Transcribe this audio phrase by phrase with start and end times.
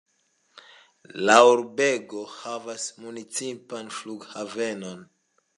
[1.27, 5.09] La urbego havas municipan flughavenon.